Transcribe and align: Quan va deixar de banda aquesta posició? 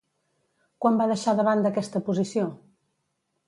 Quan 0.85 0.97
va 1.03 1.07
deixar 1.11 1.37
de 1.41 1.47
banda 1.49 1.73
aquesta 1.75 2.05
posició? 2.11 2.51